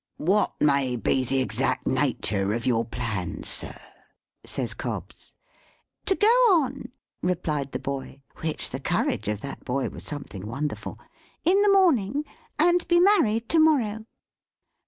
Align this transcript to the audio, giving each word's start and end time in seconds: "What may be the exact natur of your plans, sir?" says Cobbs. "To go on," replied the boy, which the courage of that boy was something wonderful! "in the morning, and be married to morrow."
"What 0.17 0.55
may 0.59 0.95
be 0.95 1.23
the 1.23 1.41
exact 1.41 1.85
natur 1.85 2.53
of 2.53 2.65
your 2.65 2.85
plans, 2.85 3.47
sir?" 3.49 3.77
says 4.43 4.73
Cobbs. 4.73 5.35
"To 6.07 6.15
go 6.15 6.25
on," 6.63 6.91
replied 7.21 7.71
the 7.71 7.77
boy, 7.77 8.23
which 8.37 8.71
the 8.71 8.79
courage 8.79 9.27
of 9.27 9.41
that 9.41 9.63
boy 9.63 9.89
was 9.89 10.03
something 10.03 10.47
wonderful! 10.47 10.97
"in 11.45 11.61
the 11.61 11.71
morning, 11.71 12.25
and 12.57 12.87
be 12.87 12.99
married 12.99 13.47
to 13.49 13.59
morrow." 13.59 14.07